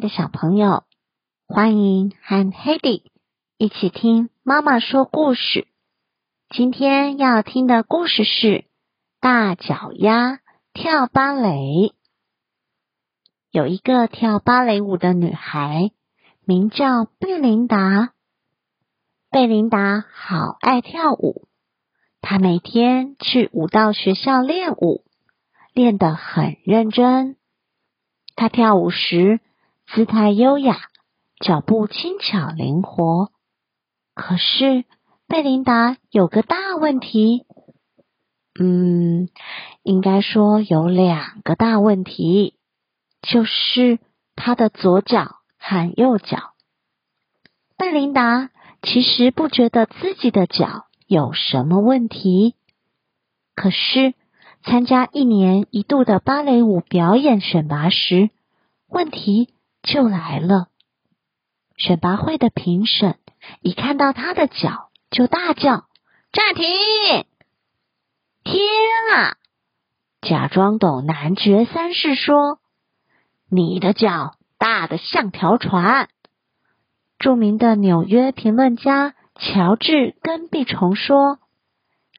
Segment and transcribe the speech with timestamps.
[0.00, 0.84] 的小朋友，
[1.46, 3.02] 欢迎和 Hedy
[3.56, 5.66] 一起听妈妈说故事。
[6.50, 8.46] 今天要听的故事是
[9.20, 10.40] 《大脚丫
[10.72, 11.50] 跳芭蕾》。
[13.50, 15.90] 有一个跳芭蕾舞的女孩，
[16.44, 18.12] 名叫贝琳达。
[19.30, 21.48] 贝琳达好爱跳舞，
[22.20, 25.04] 她每天去舞蹈学校练舞，
[25.74, 27.36] 练得很认真。
[28.36, 29.40] 她跳舞时
[29.94, 30.76] 姿态优雅，
[31.40, 33.30] 脚步轻巧灵活。
[34.14, 34.84] 可是
[35.26, 37.46] 贝琳达有个大问题，
[38.58, 39.28] 嗯，
[39.82, 42.54] 应该说有两个大问题，
[43.22, 43.98] 就是
[44.36, 46.54] 她的左脚和右脚。
[47.76, 48.50] 贝琳达
[48.82, 52.54] 其实不觉得自己的脚有什么问题，
[53.54, 54.14] 可是。
[54.64, 58.28] 参加一年一度的芭蕾舞表演选拔时，
[58.88, 60.68] 问题就来了。
[61.76, 63.18] 选拔会的评审
[63.60, 65.86] 一看到他的脚，就大叫
[66.32, 66.64] ：“暂停！”
[68.44, 68.60] 天
[69.14, 69.36] 啊！
[70.20, 72.58] 假装懂男爵三世说
[73.50, 76.08] ：“你的脚大的像条船。”
[77.18, 81.38] 著名的纽约评论家乔治·根碧虫说：“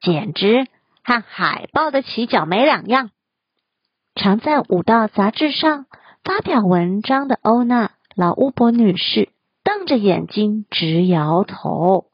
[0.02, 0.66] 简直。”
[1.02, 3.10] 和海豹的起脚没两样。
[4.14, 5.86] 常在舞蹈杂志上
[6.22, 9.30] 发表文章的欧娜老巫婆女士
[9.64, 12.06] 瞪着眼睛直摇头。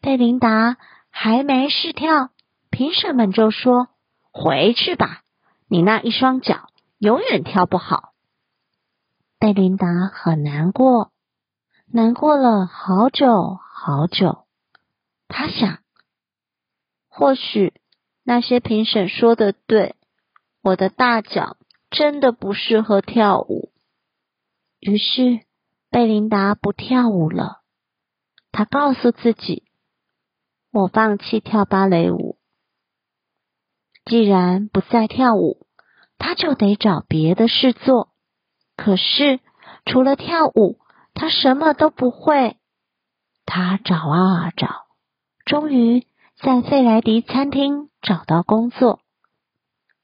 [0.00, 0.76] 贝琳达
[1.10, 2.30] 还没试跳，
[2.70, 3.88] 评审们就说
[4.32, 5.22] ：“回去吧，
[5.68, 8.12] 你那一双脚永远跳不好。”
[9.38, 11.12] 贝琳达很难过，
[11.86, 14.44] 难过了好久好久。
[15.28, 15.78] 她想，
[17.08, 17.74] 或许。
[18.22, 19.96] 那些评审说的对，
[20.62, 21.56] 我的大脚
[21.90, 23.72] 真的不适合跳舞。
[24.78, 25.40] 于是
[25.90, 27.60] 贝琳达不跳舞了。
[28.52, 29.64] 她告诉自己
[30.72, 32.38] ：“我放弃跳芭蕾舞。
[34.04, 35.66] 既然不再跳舞，
[36.18, 38.08] 她就得找别的事做。
[38.76, 39.40] 可是
[39.84, 40.78] 除了跳舞，
[41.14, 42.56] 她什么都不会。
[43.44, 44.86] 她找啊找，
[45.44, 49.00] 终于在费莱迪餐厅。”找到工作，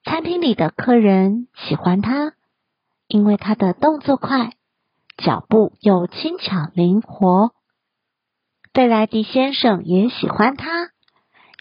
[0.08, 2.32] 餐厅里的客人喜欢他，
[3.08, 4.52] 因为他的动作快，
[5.16, 7.50] 脚步又轻巧灵活。
[8.72, 10.90] 费莱迪先生也喜欢他，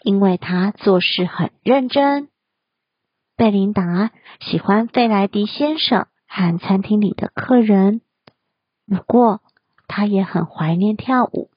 [0.04, 2.28] 因为他做事很认真。
[3.36, 8.00] 贝琳达喜欢费莱迪先生和餐厅里的客人，
[8.86, 9.40] 不过
[9.88, 11.50] 他也很怀念跳舞。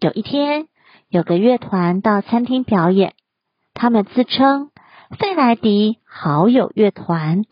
[0.00, 0.68] 有一天，
[1.08, 3.14] 有个乐团到餐厅表演。
[3.72, 4.70] 他们自称
[5.16, 7.46] 费莱迪好友乐团，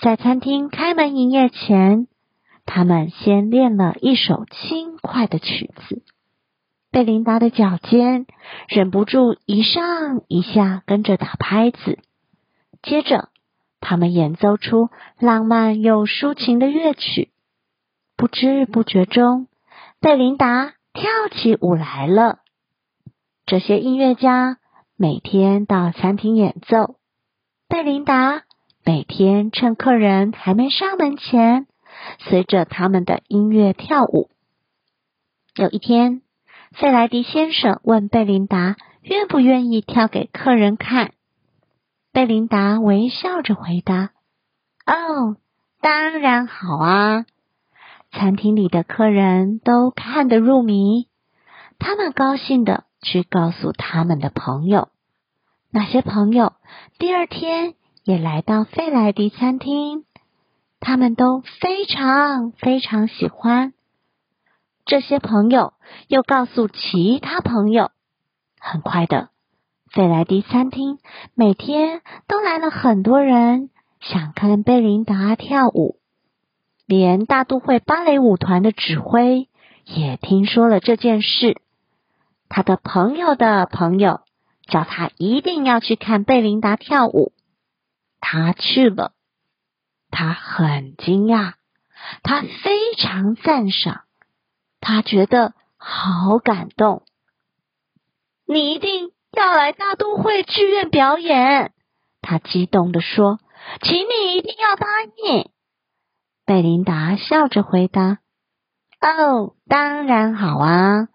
[0.00, 2.06] 在餐厅开门营业前，
[2.66, 6.02] 他们先练了一首轻快的曲子。
[6.90, 8.26] 贝琳达的脚尖
[8.68, 11.98] 忍不住一上一下跟着打拍子。
[12.82, 13.30] 接着，
[13.80, 17.30] 他们演奏出浪漫又抒情的乐曲。
[18.14, 19.46] 不知不觉中，
[20.00, 22.40] 贝琳达跳起舞来了。
[23.46, 24.58] 这些音乐家。
[25.02, 26.96] 每天到餐厅演奏，
[27.70, 28.42] 贝琳达
[28.84, 31.66] 每天趁客人还没上门前，
[32.18, 34.28] 随着他们的音乐跳舞。
[35.56, 36.20] 有一天，
[36.72, 41.12] 费莱迪先生问贝琳达愿不愿意跳给客人看。
[42.12, 44.10] 贝琳达微笑着回答
[44.84, 45.38] ：“哦，
[45.80, 47.24] 当然好啊！”
[48.12, 51.08] 餐厅里的客人都看得入迷，
[51.78, 52.84] 他们高兴的。
[53.02, 54.88] 去告诉他们的朋友，
[55.70, 56.52] 那些朋友
[56.98, 57.74] 第二天
[58.04, 60.04] 也来到费莱迪餐厅，
[60.80, 63.72] 他们都非常非常喜欢。
[64.84, 65.74] 这些朋友
[66.08, 67.90] 又告诉其他朋友，
[68.58, 69.28] 很快的，
[69.90, 70.98] 费莱迪餐厅
[71.34, 73.70] 每天都来了很多人，
[74.00, 75.96] 想看贝琳达跳舞。
[76.86, 79.48] 连大都会芭蕾舞团的指挥
[79.84, 81.60] 也听说了这件事。
[82.50, 84.20] 他的朋友的朋友
[84.66, 87.32] 叫他一定要去看贝琳达跳舞，
[88.20, 89.12] 他去了。
[90.10, 91.52] 他很惊讶，
[92.24, 94.02] 他非常赞赏，
[94.80, 97.04] 他觉得好感动。
[98.46, 101.72] 你一定要来大都会剧院表演，
[102.20, 103.38] 他激动的说
[103.80, 105.48] ：“请你一定要答应。”
[106.44, 108.18] 贝琳达笑着回答
[109.00, 111.06] ：“哦，当然好啊。”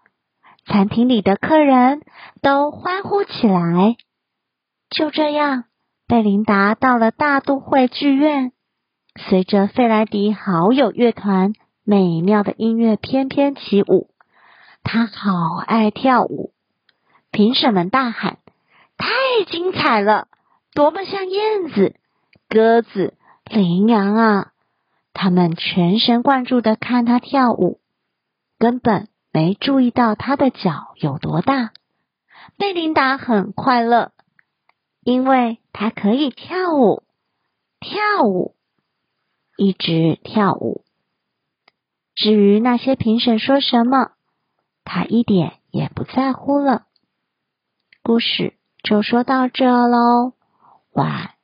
[0.66, 2.02] 餐厅里的客人
[2.42, 3.96] 都欢呼起来。
[4.90, 5.64] 就这样，
[6.06, 8.52] 贝琳达到了大都会剧院。
[9.28, 11.54] 随着费莱迪好友乐团
[11.84, 14.10] 美妙的音乐翩翩起舞。
[14.82, 16.52] 他好爱跳舞，
[17.30, 18.38] 评审们大喊
[18.98, 19.08] ：“太
[19.50, 20.28] 精彩了！
[20.74, 21.96] 多么像燕子、
[22.48, 23.14] 鸽子、
[23.50, 24.52] 羚羊啊！”
[25.12, 27.80] 他们全神贯注的看他跳舞，
[28.58, 31.72] 根本没注意到他的脚有多大。
[32.56, 34.12] 贝琳达很快乐，
[35.02, 37.02] 因为他可以跳舞，
[37.78, 38.56] 跳舞，
[39.58, 40.86] 一直跳舞。
[42.14, 44.12] 至于那些评审说什么，
[44.84, 46.86] 他一点也不在乎了。
[48.02, 50.32] 故事就说到这喽，
[50.92, 51.35] 晚安。